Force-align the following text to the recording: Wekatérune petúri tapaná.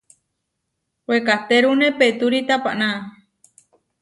Wekatérune 1.07 1.87
petúri 1.99 2.39
tapaná. 2.49 2.91